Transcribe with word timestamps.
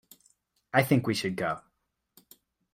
I 0.73 0.81
think 0.81 1.05
we 1.05 1.13
should 1.13 1.35
go. 1.35 1.61